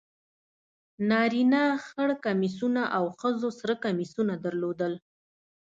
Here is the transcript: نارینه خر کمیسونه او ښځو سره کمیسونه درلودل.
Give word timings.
نارینه 1.09 1.63
خر 1.87 2.09
کمیسونه 2.25 2.81
او 2.97 3.05
ښځو 3.19 3.49
سره 3.59 3.73
کمیسونه 3.85 4.33
درلودل. 4.45 4.93